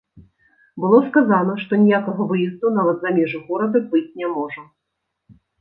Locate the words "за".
3.07-3.13